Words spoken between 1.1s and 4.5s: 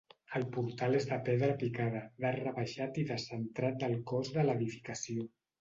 pedra picada, d'arc rebaixat i descentrat del cos de